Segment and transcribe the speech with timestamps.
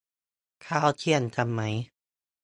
[0.65, 1.61] ข้าวเที่ยงกันไหม